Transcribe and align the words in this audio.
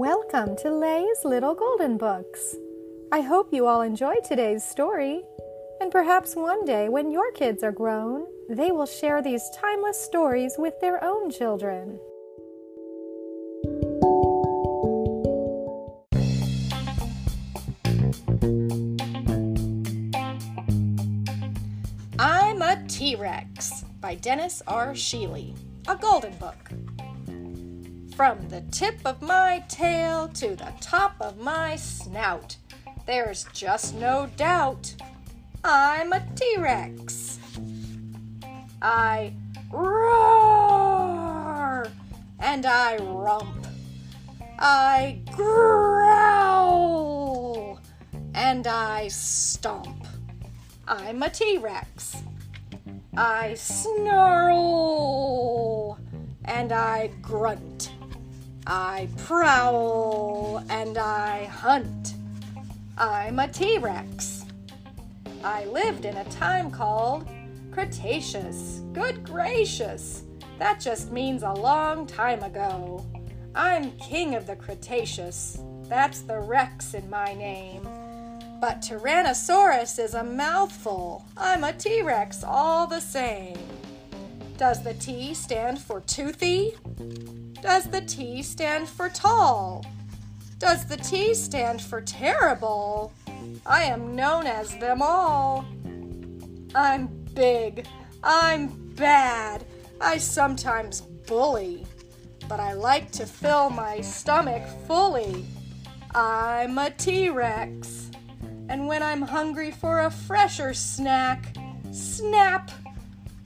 Welcome 0.00 0.56
to 0.62 0.70
Lay's 0.70 1.26
Little 1.26 1.54
Golden 1.54 1.98
Books. 1.98 2.56
I 3.12 3.20
hope 3.20 3.52
you 3.52 3.66
all 3.66 3.82
enjoy 3.82 4.14
today's 4.24 4.64
story. 4.64 5.20
And 5.78 5.92
perhaps 5.92 6.34
one 6.34 6.64
day, 6.64 6.88
when 6.88 7.10
your 7.10 7.30
kids 7.32 7.62
are 7.62 7.70
grown, 7.70 8.26
they 8.48 8.70
will 8.70 8.86
share 8.86 9.20
these 9.20 9.42
timeless 9.60 10.02
stories 10.02 10.54
with 10.56 10.72
their 10.80 11.04
own 11.04 11.30
children. 11.30 12.00
I'm 22.18 22.62
a 22.62 22.82
T 22.88 23.16
Rex 23.16 23.84
by 24.00 24.14
Dennis 24.14 24.62
R. 24.66 24.92
Shealy, 24.94 25.54
a 25.88 25.94
golden 25.94 26.32
book. 26.36 26.70
From 28.20 28.50
the 28.50 28.60
tip 28.70 29.00
of 29.06 29.22
my 29.22 29.64
tail 29.66 30.28
to 30.28 30.54
the 30.54 30.74
top 30.78 31.14
of 31.22 31.38
my 31.38 31.76
snout, 31.76 32.58
there's 33.06 33.46
just 33.54 33.94
no 33.94 34.28
doubt 34.36 34.94
I'm 35.64 36.12
a 36.12 36.20
T 36.36 36.56
Rex. 36.58 37.38
I 38.82 39.32
roar 39.72 40.76
and 42.40 42.66
I 42.66 42.98
rump. 42.98 43.66
I 44.58 45.20
growl 45.32 46.20
and 48.34 48.66
I 48.66 49.08
stomp. 49.08 50.06
I'm 50.86 51.22
a 51.22 51.30
T 51.30 51.56
Rex. 51.56 52.22
I 53.16 53.54
snarl 53.54 54.58
and 56.44 56.70
I 56.70 57.06
grunt. 57.22 57.89
I 58.66 59.08
prowl 59.16 60.62
and 60.68 60.98
I 60.98 61.44
hunt. 61.44 62.14
I'm 62.98 63.38
a 63.38 63.48
T 63.48 63.78
Rex. 63.78 64.44
I 65.42 65.64
lived 65.64 66.04
in 66.04 66.16
a 66.18 66.24
time 66.24 66.70
called 66.70 67.26
Cretaceous. 67.72 68.82
Good 68.92 69.24
gracious! 69.24 70.24
That 70.58 70.80
just 70.80 71.10
means 71.10 71.42
a 71.42 71.52
long 71.52 72.06
time 72.06 72.42
ago. 72.42 73.06
I'm 73.54 73.92
king 73.92 74.34
of 74.34 74.46
the 74.46 74.56
Cretaceous. 74.56 75.58
That's 75.84 76.20
the 76.20 76.38
Rex 76.38 76.92
in 76.92 77.08
my 77.08 77.32
name. 77.32 77.82
But 78.60 78.82
Tyrannosaurus 78.82 79.98
is 79.98 80.12
a 80.12 80.22
mouthful. 80.22 81.24
I'm 81.36 81.64
a 81.64 81.72
T 81.72 82.02
Rex 82.02 82.44
all 82.44 82.86
the 82.86 83.00
same. 83.00 83.56
Does 84.60 84.82
the 84.82 84.92
T 84.92 85.32
stand 85.32 85.78
for 85.78 86.02
toothy? 86.02 86.74
Does 87.62 87.84
the 87.84 88.02
T 88.02 88.42
stand 88.42 88.90
for 88.90 89.08
tall? 89.08 89.82
Does 90.58 90.84
the 90.84 90.98
T 90.98 91.32
stand 91.32 91.80
for 91.80 92.02
terrible? 92.02 93.10
I 93.64 93.84
am 93.84 94.14
known 94.14 94.46
as 94.46 94.76
them 94.76 95.00
all. 95.00 95.64
I'm 96.74 97.06
big. 97.32 97.86
I'm 98.22 98.66
bad. 98.96 99.64
I 99.98 100.18
sometimes 100.18 101.00
bully. 101.00 101.86
But 102.46 102.60
I 102.60 102.74
like 102.74 103.10
to 103.12 103.24
fill 103.24 103.70
my 103.70 104.02
stomach 104.02 104.62
fully. 104.86 105.46
I'm 106.14 106.76
a 106.76 106.90
T 106.90 107.30
Rex. 107.30 108.10
And 108.68 108.86
when 108.86 109.02
I'm 109.02 109.22
hungry 109.22 109.70
for 109.70 110.00
a 110.00 110.10
fresher 110.10 110.74
snack, 110.74 111.56
snap! 111.92 112.70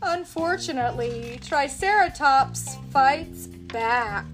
Unfortunately, 0.07 1.41
Triceratops 1.43 2.77
fights 2.91 3.47
back. 3.47 4.27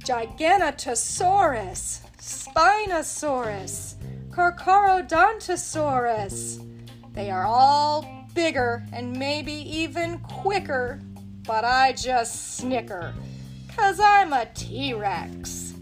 Giganotosaurus, 0.00 2.00
Spinosaurus, 2.18 3.94
Carcharodontosaurus. 4.30 6.62
They 7.14 7.30
are 7.30 7.46
all 7.46 8.28
bigger 8.34 8.84
and 8.92 9.18
maybe 9.18 9.52
even 9.52 10.18
quicker, 10.18 11.00
but 11.46 11.64
I 11.64 11.92
just 11.92 12.58
snicker, 12.58 13.14
cause 13.74 13.98
I'm 13.98 14.34
a 14.34 14.44
T 14.54 14.92
Rex. 14.92 15.72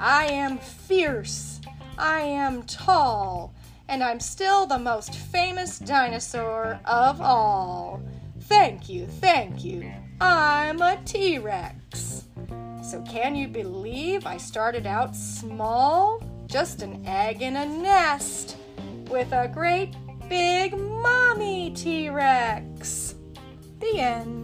I 0.00 0.24
am 0.26 0.58
fierce, 0.58 1.60
I 1.96 2.22
am 2.22 2.64
tall, 2.64 3.54
and 3.90 4.04
I'm 4.04 4.20
still 4.20 4.66
the 4.66 4.78
most 4.78 5.16
famous 5.16 5.80
dinosaur 5.80 6.78
of 6.84 7.20
all. 7.20 8.00
Thank 8.42 8.88
you, 8.88 9.06
thank 9.06 9.64
you. 9.64 9.92
I'm 10.20 10.80
a 10.80 10.96
T 11.04 11.38
Rex. 11.38 12.24
So, 12.82 13.02
can 13.02 13.34
you 13.34 13.48
believe 13.48 14.26
I 14.26 14.36
started 14.36 14.86
out 14.86 15.16
small? 15.16 16.22
Just 16.46 16.82
an 16.82 17.04
egg 17.04 17.42
in 17.42 17.56
a 17.56 17.66
nest 17.66 18.56
with 19.08 19.32
a 19.32 19.48
great 19.48 19.94
big 20.28 20.78
mommy 20.78 21.72
T 21.72 22.10
Rex. 22.10 23.16
The 23.80 23.98
end. 23.98 24.39